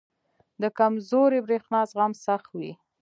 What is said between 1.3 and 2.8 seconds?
برېښنا زغم سخت وي.